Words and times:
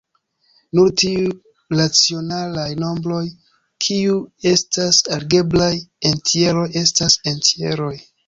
Nur 0.77 0.87
tiuj 1.01 1.33
racionalaj 1.79 2.63
nombroj 2.85 3.21
kiu 3.87 4.17
estas 4.53 5.01
algebraj 5.17 5.71
entjeroj 6.13 6.67
estas 6.85 7.21
entjeroj. 7.33 7.95